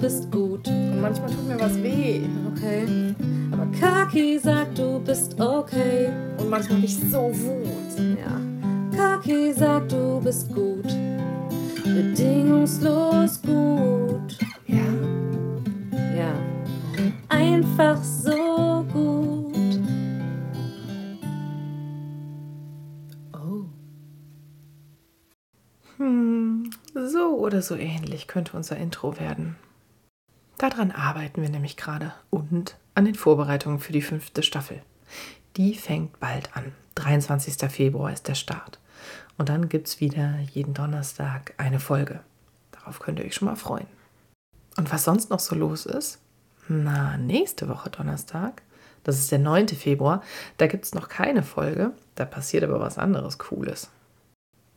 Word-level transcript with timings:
bist 0.00 0.30
gut. 0.30 0.66
Und 0.68 1.00
manchmal 1.00 1.30
tut 1.30 1.46
mir 1.46 1.60
was 1.60 1.80
weh. 1.82 2.22
Okay. 2.54 3.14
Aber 3.52 3.66
Kaki 3.78 4.38
sagt, 4.38 4.78
du 4.78 4.98
bist 5.00 5.38
okay. 5.40 6.10
Und 6.38 6.48
manchmal 6.48 6.78
hab 6.78 6.84
ich 6.84 6.96
so 6.96 7.30
Wut. 7.32 8.18
Ja. 8.18 8.40
Kaki 8.96 9.52
sagt, 9.52 9.92
du 9.92 10.20
bist 10.20 10.48
gut. 10.54 10.86
Bedingungslos 11.84 13.42
gut. 13.42 14.38
Ja. 14.66 14.76
Ja. 16.16 16.32
Einfach 17.28 18.02
so 18.02 18.84
gut. 18.92 19.80
Oh. 23.34 23.64
Hm, 25.98 26.70
so 26.94 27.36
oder 27.38 27.60
so 27.60 27.76
ähnlich 27.76 28.26
könnte 28.26 28.56
unser 28.56 28.76
Intro 28.76 29.18
werden. 29.18 29.56
Daran 30.70 30.92
arbeiten 30.92 31.42
wir 31.42 31.48
nämlich 31.48 31.76
gerade 31.76 32.12
und 32.30 32.76
an 32.94 33.04
den 33.04 33.16
Vorbereitungen 33.16 33.80
für 33.80 33.92
die 33.92 34.02
fünfte 34.02 34.44
Staffel. 34.44 34.80
Die 35.56 35.74
fängt 35.74 36.20
bald 36.20 36.56
an. 36.56 36.72
23. 36.94 37.68
Februar 37.68 38.12
ist 38.12 38.28
der 38.28 38.36
Start. 38.36 38.78
Und 39.36 39.48
dann 39.48 39.68
gibt 39.68 39.88
es 39.88 40.00
wieder 40.00 40.38
jeden 40.52 40.72
Donnerstag 40.72 41.54
eine 41.56 41.80
Folge. 41.80 42.20
Darauf 42.70 43.00
könnt 43.00 43.18
ihr 43.18 43.24
euch 43.24 43.34
schon 43.34 43.48
mal 43.48 43.56
freuen. 43.56 43.88
Und 44.76 44.92
was 44.92 45.04
sonst 45.04 45.28
noch 45.30 45.40
so 45.40 45.56
los 45.56 45.86
ist? 45.86 46.20
Na, 46.68 47.16
nächste 47.16 47.68
Woche 47.68 47.90
Donnerstag, 47.90 48.62
das 49.02 49.18
ist 49.18 49.32
der 49.32 49.40
9. 49.40 49.68
Februar, 49.68 50.22
da 50.58 50.68
gibt 50.68 50.84
es 50.84 50.94
noch 50.94 51.08
keine 51.08 51.42
Folge, 51.42 51.92
da 52.14 52.24
passiert 52.24 52.62
aber 52.62 52.78
was 52.78 52.96
anderes 52.96 53.38
Cooles. 53.38 53.90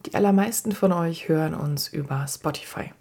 Die 0.07 0.15
allermeisten 0.15 0.71
von 0.71 0.91
euch 0.91 1.29
hören 1.29 1.53
uns 1.53 1.87
über 1.87 2.25
Spotify. 2.27 2.91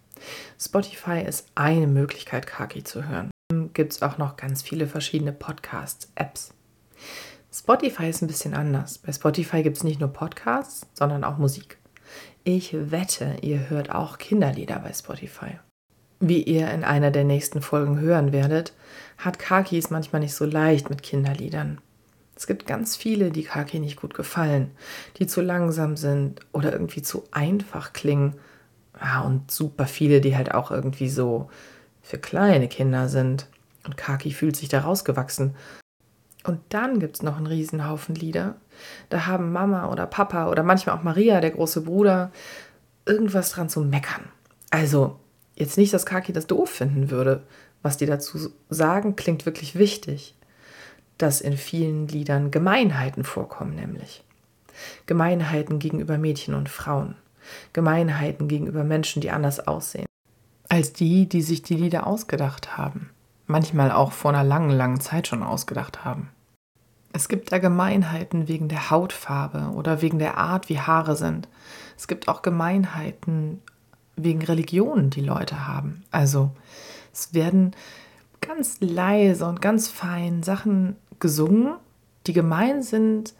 Spotify 0.58 1.22
ist 1.26 1.48
eine 1.54 1.86
Möglichkeit, 1.86 2.46
Kaki 2.46 2.84
zu 2.84 3.08
hören. 3.08 3.30
Gibt 3.74 3.92
es 3.92 4.02
auch 4.02 4.18
noch 4.18 4.36
ganz 4.36 4.62
viele 4.62 4.86
verschiedene 4.86 5.32
Podcasts, 5.32 6.10
Apps. 6.14 6.54
Spotify 7.52 8.08
ist 8.08 8.22
ein 8.22 8.28
bisschen 8.28 8.54
anders. 8.54 8.98
Bei 8.98 9.12
Spotify 9.12 9.62
gibt 9.62 9.76
es 9.76 9.84
nicht 9.84 10.00
nur 10.00 10.08
Podcasts, 10.08 10.86
sondern 10.94 11.22
auch 11.22 11.36
Musik. 11.36 11.78
Ich 12.44 12.74
wette, 12.74 13.36
ihr 13.42 13.68
hört 13.68 13.94
auch 13.94 14.18
Kinderlieder 14.18 14.78
bei 14.78 14.92
Spotify. 14.92 15.58
Wie 16.18 16.42
ihr 16.42 16.70
in 16.70 16.84
einer 16.84 17.10
der 17.10 17.24
nächsten 17.24 17.62
Folgen 17.62 17.98
hören 18.00 18.32
werdet, 18.32 18.72
hat 19.18 19.38
Kaki 19.38 19.76
es 19.76 19.90
manchmal 19.90 20.20
nicht 20.20 20.34
so 20.34 20.44
leicht 20.44 20.88
mit 20.88 21.02
Kinderliedern. 21.02 21.80
Es 22.34 22.46
gibt 22.46 22.66
ganz 22.66 22.96
viele, 22.96 23.30
die 23.30 23.44
Kaki 23.44 23.78
nicht 23.78 24.00
gut 24.00 24.14
gefallen, 24.14 24.70
die 25.18 25.26
zu 25.26 25.40
langsam 25.42 25.96
sind 25.96 26.40
oder 26.52 26.72
irgendwie 26.72 27.02
zu 27.02 27.24
einfach 27.30 27.92
klingen. 27.92 28.34
Ja, 29.00 29.22
und 29.22 29.50
super 29.50 29.86
viele, 29.86 30.20
die 30.20 30.36
halt 30.36 30.54
auch 30.54 30.70
irgendwie 30.70 31.08
so 31.08 31.48
für 32.02 32.18
kleine 32.18 32.68
Kinder 32.68 33.08
sind. 33.08 33.48
Und 33.84 33.96
Kaki 33.96 34.32
fühlt 34.32 34.56
sich 34.56 34.68
da 34.68 34.80
rausgewachsen 34.80 35.54
und 36.44 36.60
dann 36.70 36.98
gibt 36.98 37.16
es 37.16 37.22
noch 37.22 37.36
einen 37.36 37.46
Riesenhaufen 37.46 38.14
Lieder. 38.14 38.56
Da 39.10 39.26
haben 39.26 39.52
Mama 39.52 39.90
oder 39.90 40.06
Papa 40.06 40.48
oder 40.48 40.62
manchmal 40.62 40.96
auch 40.96 41.02
Maria, 41.02 41.40
der 41.40 41.50
große 41.50 41.82
Bruder, 41.82 42.32
irgendwas 43.06 43.50
dran 43.50 43.68
zu 43.68 43.80
meckern. 43.80 44.24
Also, 44.70 45.18
jetzt 45.54 45.78
nicht, 45.78 45.92
dass 45.94 46.06
Kaki 46.06 46.32
das 46.32 46.46
doof 46.46 46.70
finden 46.70 47.10
würde. 47.10 47.44
Was 47.82 47.96
die 47.96 48.06
dazu 48.06 48.50
sagen, 48.70 49.16
klingt 49.16 49.46
wirklich 49.46 49.76
wichtig. 49.76 50.34
Dass 51.18 51.40
in 51.40 51.56
vielen 51.56 52.08
Liedern 52.08 52.50
Gemeinheiten 52.50 53.24
vorkommen, 53.24 53.74
nämlich. 53.74 54.24
Gemeinheiten 55.06 55.78
gegenüber 55.78 56.18
Mädchen 56.18 56.54
und 56.54 56.68
Frauen. 56.68 57.14
Gemeinheiten 57.72 58.48
gegenüber 58.48 58.84
Menschen, 58.84 59.20
die 59.20 59.30
anders 59.30 59.66
aussehen. 59.66 60.06
Als 60.68 60.92
die, 60.92 61.28
die 61.28 61.42
sich 61.42 61.62
die 61.62 61.76
Lieder 61.76 62.06
ausgedacht 62.06 62.76
haben 62.76 63.10
manchmal 63.46 63.92
auch 63.92 64.12
vor 64.12 64.32
einer 64.32 64.44
langen, 64.44 64.70
langen 64.70 65.00
Zeit 65.00 65.28
schon 65.28 65.42
ausgedacht 65.42 66.04
haben. 66.04 66.30
Es 67.12 67.28
gibt 67.28 67.52
da 67.52 67.58
Gemeinheiten 67.58 68.48
wegen 68.48 68.68
der 68.68 68.90
Hautfarbe 68.90 69.72
oder 69.74 70.00
wegen 70.00 70.18
der 70.18 70.38
Art, 70.38 70.68
wie 70.68 70.80
Haare 70.80 71.14
sind. 71.14 71.46
Es 71.96 72.08
gibt 72.08 72.26
auch 72.26 72.42
Gemeinheiten 72.42 73.60
wegen 74.16 74.42
Religionen, 74.42 75.10
die 75.10 75.20
Leute 75.20 75.66
haben. 75.66 76.02
Also 76.10 76.50
es 77.12 77.34
werden 77.34 77.76
ganz 78.40 78.78
leise 78.80 79.44
und 79.46 79.60
ganz 79.60 79.88
fein 79.88 80.42
Sachen 80.42 80.96
gesungen, 81.20 81.74
die 82.26 82.32
gemein 82.32 82.82
sind 82.82 83.34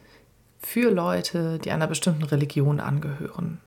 für 0.60 0.90
Leute, 0.90 1.58
die 1.58 1.70
einer 1.70 1.86
bestimmten 1.86 2.22
Religion 2.22 2.78
angehören. 2.78 3.58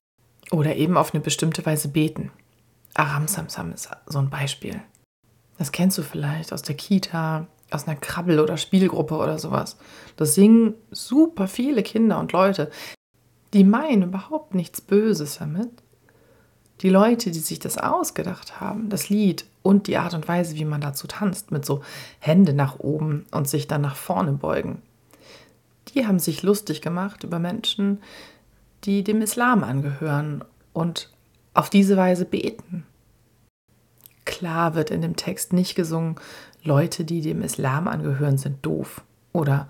Oder 0.52 0.76
eben 0.76 0.98
auf 0.98 1.14
eine 1.14 1.24
bestimmte 1.24 1.66
Weise 1.66 1.88
beten. 1.88 2.32
Aramsamsam 2.94 3.74
ist 3.74 3.90
so 4.06 4.20
ein 4.20 4.30
Beispiel. 4.30 4.82
Das 5.58 5.72
kennst 5.72 5.98
du 5.98 6.04
vielleicht 6.04 6.54
aus 6.54 6.62
der 6.62 6.76
Kita, 6.76 7.48
aus 7.72 7.88
einer 7.88 7.98
Krabbel- 7.98 8.40
oder 8.40 8.58
Spielgruppe 8.58 9.16
oder 9.16 9.40
sowas. 9.40 9.78
Das 10.18 10.36
singen 10.36 10.76
super 10.92 11.48
viele 11.48 11.84
Kinder 11.84 12.20
und 12.20 12.32
Leute. 12.32 12.70
Die 13.54 13.64
meinen 13.64 14.04
überhaupt 14.04 14.54
nichts 14.54 14.82
Böses 14.82 15.38
damit. 15.40 15.72
Die 16.82 16.90
Leute, 16.90 17.32
die 17.32 17.40
sich 17.40 17.60
das 17.60 17.78
ausgedacht 17.78 18.60
haben, 18.60 18.90
das 18.90 19.10
Lied 19.10 19.46
und 19.62 19.88
die 19.88 19.98
Art 19.98 20.14
und 20.14 20.28
Weise, 20.28 20.56
wie 20.56 20.66
man 20.66 20.82
dazu 20.82 21.08
tanzt, 21.08 21.52
mit 21.52 21.66
so 21.66 21.82
Hände 22.20 22.54
nach 22.54 22.80
oben 22.80 23.26
und 23.32 23.48
sich 23.48 23.68
dann 23.68 23.82
nach 23.82 23.96
vorne 23.96 24.34
beugen, 24.34 24.82
die 25.90 26.06
haben 26.06 26.20
sich 26.20 26.44
lustig 26.44 26.82
gemacht 26.82 27.24
über 27.24 27.40
Menschen, 27.40 28.02
die 28.86 29.04
dem 29.04 29.22
Islam 29.22 29.64
angehören 29.64 30.44
und 30.74 31.12
auf 31.54 31.70
diese 31.70 31.98
Weise 31.98 32.26
beten 32.26 32.86
klar 34.26 34.76
wird 34.76 34.92
in 34.92 35.02
dem 35.02 35.16
Text 35.16 35.54
nicht 35.54 35.76
gesungen, 35.76 36.16
Leute, 36.64 37.06
die 37.06 37.22
dem 37.22 37.42
Islam 37.42 37.88
angehören, 37.88 38.38
sind 38.38 38.66
doof. 38.66 39.04
Oder 39.32 39.70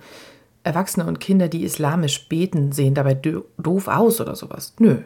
Erwachsene 0.64 1.06
und 1.06 1.20
Kinder, 1.20 1.48
die 1.48 1.64
islamisch 1.64 2.28
beten, 2.28 2.72
sehen 2.72 2.96
dabei 2.96 3.14
doof 3.14 3.88
aus 3.88 4.22
oder 4.22 4.36
sowas. 4.36 4.74
Nö, 4.80 5.02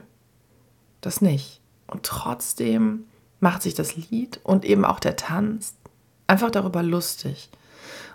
das 1.02 1.22
nicht. 1.22 1.60
Und 1.88 2.04
trotzdem 2.04 3.06
macht 3.40 3.64
sich 3.64 3.74
das 3.74 3.96
Lied 3.96 4.40
und 4.44 4.64
eben 4.64 4.86
auch 4.86 5.00
der 5.00 5.16
Tanz 5.16 5.76
einfach 6.28 6.52
darüber 6.52 6.84
lustig. 6.84 7.50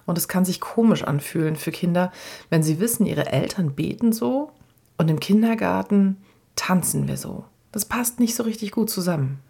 Und 0.06 0.19
es 0.19 0.28
kann 0.28 0.44
sich 0.44 0.60
komisch 0.60 1.03
anfühlen 1.03 1.56
für 1.56 1.72
Kinder, 1.72 2.12
wenn 2.50 2.62
sie 2.62 2.78
wissen, 2.78 3.06
ihre 3.06 3.27
Eltern 3.27 3.75
beten 3.75 4.12
so 4.12 4.53
und 4.97 5.09
im 5.09 5.21
Kindergarten 5.21 6.19
tanzen 6.56 7.09
wir 7.09 7.16
so. 7.16 7.44
Das 7.72 7.84
passt 7.84 8.21
nicht 8.21 8.34
so 8.34 8.44
richtig 8.44 8.71
gut 8.71 8.91
zusammen. 8.91 9.41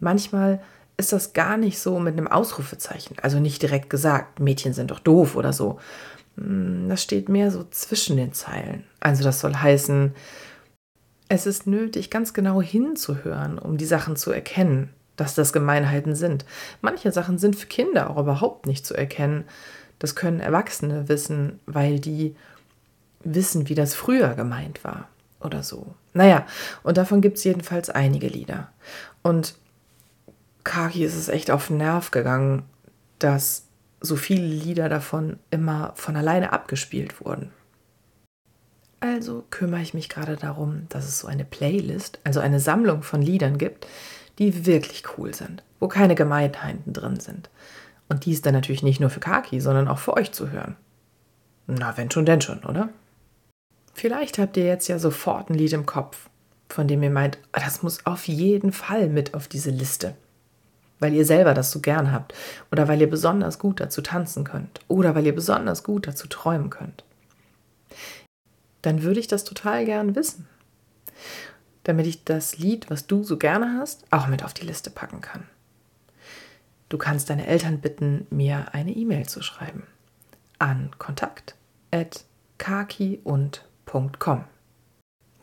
Manchmal 0.00 0.62
ist 0.96 1.12
das 1.12 1.32
gar 1.32 1.56
nicht 1.56 1.78
so 1.78 1.98
mit 1.98 2.16
einem 2.16 2.28
Ausrufezeichen, 2.28 3.16
also 3.22 3.40
nicht 3.40 3.62
direkt 3.62 3.90
gesagt, 3.90 4.40
Mädchen 4.40 4.72
sind 4.72 4.90
doch 4.90 5.00
doof 5.00 5.36
oder 5.36 5.52
so. 5.52 5.78
Hm, 6.36 6.88
das 6.88 7.02
steht 7.02 7.28
mehr 7.28 7.50
so 7.50 7.64
zwischen 7.70 8.16
den 8.16 8.32
Zeilen. 8.32 8.84
Also 9.00 9.24
das 9.24 9.40
soll 9.40 9.54
heißen, 9.54 10.14
es 11.28 11.46
ist 11.46 11.66
nötig, 11.66 12.10
ganz 12.10 12.32
genau 12.32 12.62
hinzuhören, 12.62 13.58
um 13.58 13.76
die 13.76 13.84
Sachen 13.84 14.16
zu 14.16 14.32
erkennen, 14.32 14.90
dass 15.16 15.34
das 15.34 15.52
Gemeinheiten 15.52 16.14
sind. 16.14 16.44
Manche 16.80 17.12
Sachen 17.12 17.38
sind 17.38 17.56
für 17.56 17.66
Kinder 17.66 18.10
auch 18.10 18.18
überhaupt 18.18 18.66
nicht 18.66 18.86
zu 18.86 18.94
erkennen. 18.94 19.44
Das 19.98 20.14
können 20.14 20.40
Erwachsene 20.40 21.08
wissen, 21.08 21.60
weil 21.66 22.00
die 22.00 22.34
wissen, 23.24 23.68
wie 23.68 23.74
das 23.74 23.94
früher 23.94 24.34
gemeint 24.34 24.84
war 24.84 25.08
oder 25.40 25.62
so. 25.62 25.94
Naja, 26.12 26.46
und 26.82 26.96
davon 26.96 27.20
gibt 27.20 27.38
es 27.38 27.44
jedenfalls 27.44 27.90
einige 27.90 28.28
Lieder. 28.28 28.68
Und 29.22 29.54
Kaki 30.64 31.04
ist 31.04 31.14
es 31.14 31.28
echt 31.28 31.50
auf 31.50 31.68
den 31.68 31.78
Nerv 31.78 32.10
gegangen, 32.10 32.64
dass 33.18 33.64
so 34.00 34.16
viele 34.16 34.46
Lieder 34.46 34.88
davon 34.88 35.38
immer 35.50 35.92
von 35.96 36.16
alleine 36.16 36.52
abgespielt 36.52 37.24
wurden. 37.24 37.50
Also 39.00 39.44
kümmere 39.50 39.80
ich 39.80 39.94
mich 39.94 40.08
gerade 40.08 40.36
darum, 40.36 40.86
dass 40.88 41.06
es 41.06 41.20
so 41.20 41.28
eine 41.28 41.44
Playlist, 41.44 42.18
also 42.24 42.40
eine 42.40 42.58
Sammlung 42.58 43.02
von 43.02 43.22
Liedern 43.22 43.58
gibt, 43.58 43.86
die 44.38 44.66
wirklich 44.66 45.04
cool 45.16 45.34
sind, 45.34 45.62
wo 45.78 45.88
keine 45.88 46.14
Gemeinheiten 46.14 46.92
drin 46.92 47.20
sind. 47.20 47.48
Und 48.08 48.24
die 48.24 48.32
ist 48.32 48.46
dann 48.46 48.54
natürlich 48.54 48.82
nicht 48.82 49.00
nur 49.00 49.10
für 49.10 49.20
Kaki, 49.20 49.60
sondern 49.60 49.88
auch 49.88 49.98
für 49.98 50.16
euch 50.16 50.32
zu 50.32 50.50
hören. 50.50 50.76
Na, 51.66 51.96
wenn 51.96 52.10
schon, 52.10 52.26
denn 52.26 52.40
schon, 52.40 52.64
oder? 52.64 52.88
Vielleicht 53.98 54.38
habt 54.38 54.56
ihr 54.56 54.64
jetzt 54.64 54.86
ja 54.86 55.00
sofort 55.00 55.50
ein 55.50 55.54
Lied 55.54 55.72
im 55.72 55.84
Kopf, 55.84 56.30
von 56.68 56.86
dem 56.86 57.02
ihr 57.02 57.10
meint, 57.10 57.36
ah, 57.50 57.58
das 57.58 57.82
muss 57.82 58.06
auf 58.06 58.28
jeden 58.28 58.70
Fall 58.70 59.08
mit 59.08 59.34
auf 59.34 59.48
diese 59.48 59.70
Liste. 59.70 60.14
Weil 61.00 61.14
ihr 61.14 61.26
selber 61.26 61.52
das 61.52 61.72
so 61.72 61.80
gern 61.80 62.12
habt. 62.12 62.32
Oder 62.70 62.86
weil 62.86 63.00
ihr 63.00 63.10
besonders 63.10 63.58
gut 63.58 63.80
dazu 63.80 64.00
tanzen 64.00 64.44
könnt. 64.44 64.78
Oder 64.86 65.16
weil 65.16 65.26
ihr 65.26 65.34
besonders 65.34 65.82
gut 65.82 66.06
dazu 66.06 66.28
träumen 66.28 66.70
könnt, 66.70 67.02
dann 68.82 69.02
würde 69.02 69.18
ich 69.18 69.26
das 69.26 69.42
total 69.42 69.84
gern 69.84 70.14
wissen, 70.14 70.46
damit 71.82 72.06
ich 72.06 72.22
das 72.22 72.56
Lied, 72.56 72.90
was 72.90 73.08
du 73.08 73.24
so 73.24 73.36
gerne 73.36 73.80
hast, 73.80 74.04
auch 74.12 74.28
mit 74.28 74.44
auf 74.44 74.54
die 74.54 74.64
Liste 74.64 74.90
packen 74.90 75.22
kann. 75.22 75.42
Du 76.88 76.98
kannst 76.98 77.30
deine 77.30 77.48
Eltern 77.48 77.80
bitten, 77.80 78.28
mir 78.30 78.72
eine 78.74 78.92
E-Mail 78.92 79.26
zu 79.26 79.42
schreiben. 79.42 79.88
An 80.60 80.90
kontakt@kaki.com. 83.88 84.44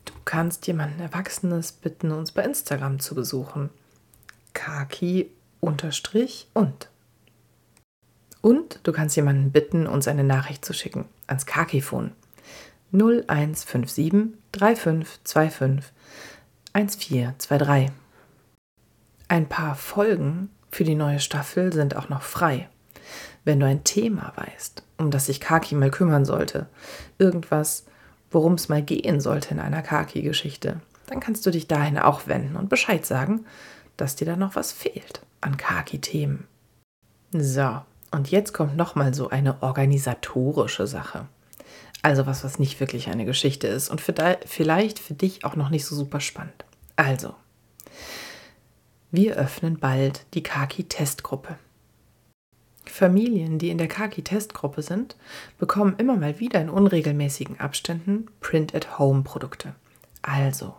Du 0.05 0.13
kannst 0.23 0.67
jemanden 0.67 1.01
Erwachsenes 1.01 1.71
bitten, 1.71 2.11
uns 2.11 2.31
bei 2.31 2.43
Instagram 2.43 2.99
zu 2.99 3.15
besuchen. 3.15 3.69
Kaki 4.53 5.31
unterstrich 5.59 6.47
und. 6.53 6.89
Und 8.41 8.79
du 8.83 8.91
kannst 8.91 9.15
jemanden 9.15 9.51
bitten, 9.51 9.87
uns 9.87 10.07
eine 10.07 10.23
Nachricht 10.23 10.63
zu 10.63 10.73
schicken 10.73 11.05
ans 11.25 11.47
Kakifon 11.47 12.11
0157 12.91 14.37
3525 14.51 15.91
1423. 16.73 17.91
Ein 19.27 19.49
paar 19.49 19.75
Folgen 19.75 20.49
für 20.69 20.83
die 20.83 20.95
neue 20.95 21.19
Staffel 21.19 21.73
sind 21.73 21.95
auch 21.95 22.09
noch 22.09 22.21
frei. 22.21 22.69
Wenn 23.43 23.59
du 23.59 23.65
ein 23.65 23.83
Thema 23.83 24.33
weißt, 24.35 24.83
um 24.97 25.09
das 25.09 25.25
sich 25.25 25.41
Kaki 25.41 25.73
mal 25.73 25.89
kümmern 25.89 26.25
sollte, 26.25 26.67
irgendwas, 27.17 27.85
worum 28.31 28.53
es 28.53 28.69
mal 28.69 28.81
gehen 28.81 29.19
sollte 29.19 29.53
in 29.53 29.59
einer 29.59 29.81
Kaki-Geschichte, 29.81 30.81
dann 31.07 31.19
kannst 31.19 31.45
du 31.45 31.51
dich 31.51 31.67
dahin 31.67 31.97
auch 31.97 32.27
wenden 32.27 32.55
und 32.55 32.69
Bescheid 32.69 33.05
sagen, 33.05 33.45
dass 33.97 34.15
dir 34.15 34.25
da 34.25 34.35
noch 34.35 34.55
was 34.55 34.71
fehlt 34.71 35.21
an 35.41 35.57
Kaki-Themen. 35.57 36.47
So, 37.31 37.81
und 38.11 38.31
jetzt 38.31 38.53
kommt 38.53 38.77
nochmal 38.77 39.13
so 39.13 39.29
eine 39.29 39.61
organisatorische 39.61 40.87
Sache. 40.87 41.27
Also 42.01 42.25
was, 42.25 42.43
was 42.43 42.59
nicht 42.59 42.79
wirklich 42.79 43.09
eine 43.09 43.25
Geschichte 43.25 43.67
ist 43.67 43.89
und 43.89 43.99
für 43.99 44.13
vielleicht 44.45 44.99
für 44.99 45.15
dich 45.15 45.43
auch 45.43 45.55
noch 45.55 45.69
nicht 45.69 45.85
so 45.85 45.95
super 45.95 46.19
spannend. 46.19 46.65
Also, 46.95 47.33
wir 49.11 49.35
öffnen 49.35 49.79
bald 49.79 50.25
die 50.33 50.43
Kaki-Testgruppe. 50.43 51.57
Familien, 52.95 53.59
die 53.59 53.71
in 53.71 53.77
der 53.77 53.89
Kaki-Testgruppe 53.89 54.81
sind, 54.81 55.17
bekommen 55.59 55.95
immer 55.97 56.15
mal 56.15 56.39
wieder 56.39 56.61
in 56.61 56.69
unregelmäßigen 56.69 57.59
Abständen 57.59 58.27
Print-at-Home-Produkte. 58.39 59.75
Also 60.21 60.75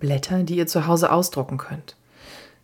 Blätter, 0.00 0.42
die 0.42 0.56
ihr 0.56 0.66
zu 0.66 0.88
Hause 0.88 1.12
ausdrucken 1.12 1.56
könnt. 1.56 1.96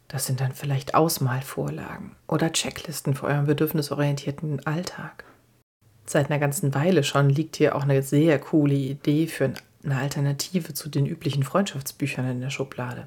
Das 0.09 0.27
sind 0.27 0.41
dann 0.41 0.55
vielleicht 0.55 0.97
Ausmalvorlagen 0.97 2.17
oder 2.27 2.53
Checklisten 2.53 3.15
für 3.15 3.27
euren 3.27 3.47
bedürfnisorientierten 3.47 4.67
Alltag. 4.67 5.25
Seit 6.05 6.29
einer 6.29 6.41
ganzen 6.41 6.75
Weile 6.75 7.05
schon 7.05 7.31
liegt 7.31 7.55
hier 7.55 7.77
auch 7.77 7.85
eine 7.85 8.03
sehr 8.03 8.41
coole 8.41 8.75
Idee 8.75 9.29
für 9.29 9.55
eine 9.85 9.97
Alternative 9.97 10.75
zu 10.75 10.89
den 10.89 11.07
üblichen 11.07 11.45
Freundschaftsbüchern 11.45 12.29
in 12.29 12.41
der 12.41 12.51
Schublade. 12.51 13.07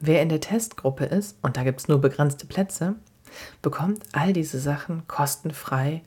Wer 0.00 0.22
in 0.22 0.28
der 0.28 0.40
Testgruppe 0.40 1.04
ist, 1.04 1.38
und 1.42 1.56
da 1.56 1.62
gibt 1.62 1.78
es 1.78 1.86
nur 1.86 2.00
begrenzte 2.00 2.46
Plätze, 2.46 2.96
bekommt 3.60 4.02
all 4.12 4.32
diese 4.32 4.58
Sachen 4.58 5.06
kostenfrei 5.08 6.02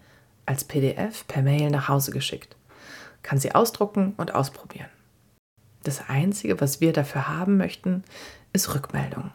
als 0.46 0.64
PDF 0.64 1.26
per 1.28 1.42
Mail 1.42 1.70
nach 1.70 1.90
Hause 1.90 2.12
geschickt. 2.12 2.56
Kann 3.24 3.40
sie 3.40 3.56
ausdrucken 3.56 4.14
und 4.18 4.36
ausprobieren. 4.36 4.90
Das 5.84 6.10
Einzige, 6.10 6.62
was 6.62 6.82
wir 6.82 6.94
dafür 6.94 7.28
haben 7.28 7.58
möchten, 7.58 8.04
ist 8.54 8.74
Rückmeldung. 8.74 9.32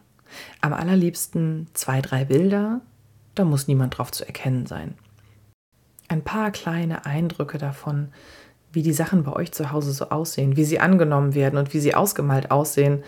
Am 0.60 0.72
allerliebsten 0.72 1.68
zwei, 1.74 2.00
drei 2.00 2.24
Bilder, 2.24 2.80
da 3.34 3.44
muss 3.44 3.68
niemand 3.68 3.98
drauf 3.98 4.10
zu 4.12 4.26
erkennen 4.26 4.66
sein 4.66 4.94
ein 6.10 6.22
paar 6.22 6.50
kleine 6.50 7.06
Eindrücke 7.06 7.56
davon, 7.58 8.08
wie 8.72 8.82
die 8.82 8.92
Sachen 8.92 9.22
bei 9.22 9.32
euch 9.32 9.52
zu 9.52 9.70
Hause 9.72 9.92
so 9.92 10.10
aussehen, 10.10 10.56
wie 10.56 10.64
sie 10.64 10.80
angenommen 10.80 11.34
werden 11.34 11.58
und 11.58 11.72
wie 11.72 11.80
sie 11.80 11.94
ausgemalt 11.94 12.50
aussehen. 12.50 13.04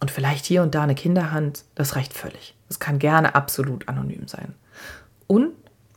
Und 0.00 0.10
vielleicht 0.10 0.46
hier 0.46 0.62
und 0.62 0.74
da 0.74 0.82
eine 0.82 0.94
Kinderhand, 0.94 1.64
das 1.74 1.94
reicht 1.94 2.14
völlig. 2.14 2.56
Es 2.68 2.78
kann 2.78 2.98
gerne 2.98 3.34
absolut 3.34 3.88
anonym 3.88 4.26
sein. 4.26 4.54
Und 5.26 5.52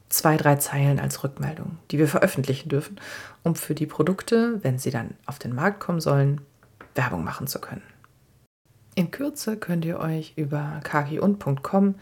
zwei, 0.10 0.38
drei 0.38 0.58
Zeilen 0.58 1.00
als 1.00 1.24
Rückmeldung, 1.24 1.78
die 1.90 1.98
wir 1.98 2.08
veröffentlichen 2.08 2.70
dürfen, 2.70 3.00
um 3.44 3.56
für 3.56 3.76
die 3.76 3.88
Produkte, 3.88 4.64
wenn 4.64 4.78
sie 4.78 4.92
dann 4.92 5.16
auf 5.26 5.40
den 5.40 5.56
Markt 5.56 5.80
kommen 5.80 6.02
sollen, 6.02 6.42
Werbung 6.96 7.24
machen 7.24 7.48
zu 7.48 7.60
können. 7.60 7.82
In 8.96 9.10
Kürze 9.10 9.58
könnt 9.58 9.86
ihr 9.86 10.00
euch 10.00 10.34
über 10.36 10.80
kakiund.com 10.84 11.96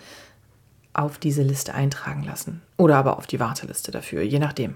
auf 0.93 1.17
diese 1.17 1.41
Liste 1.41 1.73
eintragen 1.73 2.23
lassen. 2.23 2.61
Oder 2.75 2.97
aber 2.97 3.17
auf 3.17 3.27
die 3.27 3.39
Warteliste 3.39 3.91
dafür, 3.91 4.23
je 4.23 4.39
nachdem. 4.39 4.75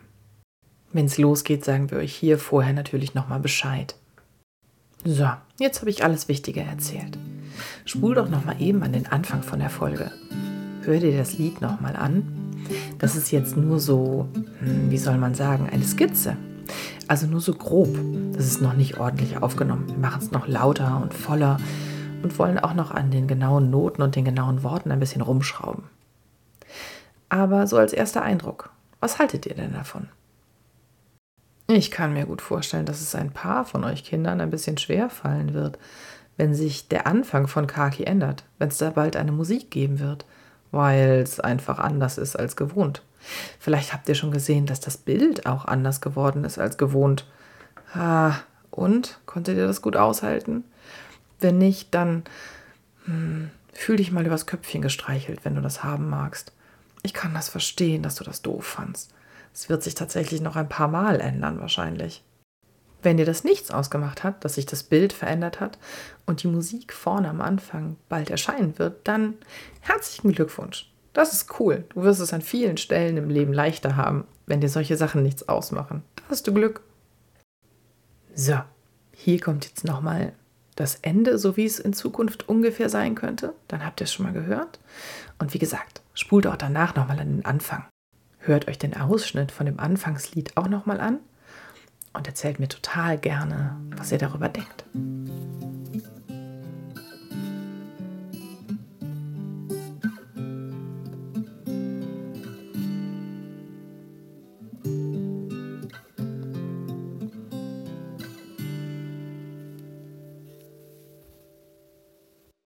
Wenn 0.93 1.07
es 1.07 1.17
losgeht, 1.17 1.65
sagen 1.65 1.91
wir 1.91 1.97
euch 1.97 2.15
hier 2.15 2.39
vorher 2.39 2.71
natürlich 2.71 3.15
nochmal 3.15 3.41
Bescheid. 3.41 3.95
So, 5.07 5.29
jetzt 5.59 5.81
habe 5.81 5.91
ich 5.91 6.03
alles 6.03 6.27
Wichtige 6.29 6.61
erzählt. 6.61 7.19
Spul 7.85 8.15
doch 8.15 8.27
nochmal 8.27 8.59
eben 8.59 8.81
an 8.81 8.91
den 8.91 9.05
Anfang 9.05 9.43
von 9.43 9.59
der 9.59 9.69
Folge. 9.69 10.09
Hör 10.81 10.99
dir 10.99 11.15
das 11.15 11.37
Lied 11.37 11.61
nochmal 11.61 11.95
an. 11.95 12.25
Das 12.97 13.15
ist 13.15 13.29
jetzt 13.29 13.55
nur 13.55 13.79
so, 13.79 14.27
hm, 14.33 14.89
wie 14.89 14.97
soll 14.97 15.19
man 15.19 15.35
sagen, 15.35 15.69
eine 15.71 15.83
Skizze. 15.83 16.35
Also 17.07 17.27
nur 17.27 17.39
so 17.39 17.53
grob. 17.53 17.95
Das 18.33 18.47
ist 18.47 18.63
noch 18.63 18.73
nicht 18.73 18.97
ordentlich 18.97 19.37
aufgenommen. 19.37 19.87
Wir 19.89 19.97
machen 19.97 20.23
es 20.23 20.31
noch 20.31 20.47
lauter 20.47 20.99
und 21.03 21.13
voller 21.13 21.57
und 22.23 22.39
wollen 22.39 22.57
auch 22.57 22.73
noch 22.73 22.89
an 22.89 23.11
den 23.11 23.27
genauen 23.27 23.69
Noten 23.69 24.01
und 24.01 24.15
den 24.15 24.25
genauen 24.25 24.63
Worten 24.63 24.91
ein 24.91 24.99
bisschen 24.99 25.21
rumschrauben. 25.21 25.83
Aber 27.29 27.67
so 27.67 27.77
als 27.77 27.93
erster 27.93 28.23
Eindruck, 28.23 28.71
was 28.99 29.19
haltet 29.19 29.45
ihr 29.45 29.53
denn 29.53 29.73
davon? 29.73 30.07
Ich 31.67 31.89
kann 31.89 32.13
mir 32.13 32.25
gut 32.25 32.41
vorstellen, 32.41 32.85
dass 32.85 33.01
es 33.01 33.15
ein 33.15 33.31
paar 33.31 33.65
von 33.65 33.83
euch 33.83 34.03
Kindern 34.03 34.39
ein 34.39 34.51
bisschen 34.51 34.77
schwer 34.77 35.09
fallen 35.09 35.53
wird, 35.53 35.79
wenn 36.37 36.53
sich 36.53 36.87
der 36.87 37.07
Anfang 37.07 37.47
von 37.47 37.65
Kaki 37.65 38.03
ändert, 38.03 38.43
wenn 38.59 38.67
es 38.67 38.77
da 38.77 38.91
bald 38.91 39.15
eine 39.15 39.31
Musik 39.31 39.71
geben 39.71 39.99
wird, 39.99 40.25
weil 40.71 41.21
es 41.23 41.39
einfach 41.39 41.79
anders 41.79 42.17
ist 42.19 42.35
als 42.35 42.55
gewohnt. 42.55 43.01
Vielleicht 43.59 43.93
habt 43.93 44.07
ihr 44.07 44.15
schon 44.15 44.31
gesehen, 44.31 44.67
dass 44.67 44.79
das 44.79 44.97
Bild 44.97 45.47
auch 45.47 45.65
anders 45.65 46.01
geworden 46.01 46.43
ist 46.43 46.59
als 46.59 46.77
gewohnt. 46.77 47.25
Ah, 47.93 48.35
und? 48.69 49.19
Konntet 49.25 49.57
ihr 49.57 49.65
das 49.65 49.81
gut 49.81 49.95
aushalten? 49.95 50.63
Wenn 51.39 51.57
nicht, 51.57 51.95
dann 51.95 52.25
hm, 53.05 53.49
fühl 53.73 53.95
dich 53.95 54.11
mal 54.11 54.25
übers 54.25 54.45
Köpfchen 54.45 54.83
gestreichelt, 54.83 55.39
wenn 55.43 55.55
du 55.55 55.61
das 55.61 55.83
haben 55.83 56.09
magst. 56.09 56.51
Ich 57.01 57.13
kann 57.13 57.33
das 57.33 57.49
verstehen, 57.49 58.03
dass 58.03 58.15
du 58.15 58.23
das 58.23 58.43
doof 58.43 58.65
fandst. 58.65 59.14
Es 59.55 59.69
wird 59.69 59.83
sich 59.83 59.95
tatsächlich 59.95 60.41
noch 60.41 60.57
ein 60.57 60.67
paar 60.67 60.89
Mal 60.89 61.21
ändern 61.21 61.61
wahrscheinlich. 61.61 62.25
Wenn 63.01 63.15
dir 63.15 63.25
das 63.25 63.45
nichts 63.45 63.71
ausgemacht 63.71 64.21
hat, 64.21 64.43
dass 64.43 64.55
sich 64.55 64.65
das 64.65 64.83
Bild 64.83 65.13
verändert 65.13 65.61
hat 65.61 65.77
und 66.25 66.43
die 66.43 66.49
Musik 66.49 66.91
vorne 66.91 67.29
am 67.29 67.39
Anfang 67.39 67.95
bald 68.09 68.29
erscheinen 68.29 68.77
wird, 68.77 69.07
dann 69.07 69.35
herzlichen 69.79 70.33
Glückwunsch. 70.33 70.91
Das 71.13 71.31
ist 71.31 71.57
cool. 71.59 71.85
Du 71.93 72.03
wirst 72.03 72.19
es 72.19 72.33
an 72.33 72.41
vielen 72.41 72.75
Stellen 72.75 73.15
im 73.15 73.29
Leben 73.29 73.53
leichter 73.53 73.95
haben, 73.95 74.25
wenn 74.45 74.59
dir 74.59 74.67
solche 74.67 74.97
Sachen 74.97 75.23
nichts 75.23 75.47
ausmachen. 75.47 76.03
Da 76.17 76.23
hast 76.29 76.45
du 76.47 76.53
Glück. 76.53 76.81
So, 78.33 78.59
hier 79.13 79.39
kommt 79.39 79.65
jetzt 79.65 79.85
nochmal 79.85 80.33
das 80.75 80.95
Ende, 81.01 81.37
so 81.37 81.55
wie 81.55 81.65
es 81.65 81.79
in 81.79 81.93
Zukunft 81.93 82.49
ungefähr 82.49 82.89
sein 82.89 83.15
könnte. 83.15 83.53
Dann 83.69 83.85
habt 83.85 84.01
ihr 84.01 84.03
es 84.03 84.11
schon 84.11 84.25
mal 84.25 84.33
gehört. 84.33 84.81
Und 85.39 85.53
wie 85.53 85.59
gesagt, 85.59 86.01
spult 86.13 86.45
auch 86.45 86.57
danach 86.57 86.95
nochmal 86.95 87.21
an 87.21 87.37
den 87.37 87.45
Anfang. 87.45 87.85
Hört 88.45 88.67
euch 88.67 88.77
den 88.77 88.95
Ausschnitt 88.95 89.51
von 89.51 89.65
dem 89.65 89.79
Anfangslied 89.79 90.55
auch 90.55 90.67
nochmal 90.67 91.01
an 91.01 91.17
und 92.13 92.27
erzählt 92.27 92.59
mir 92.59 92.67
total 92.67 93.17
gerne, 93.17 93.75
was 93.97 94.11
ihr 94.11 94.19
darüber 94.19 94.49
denkt. 94.49 94.85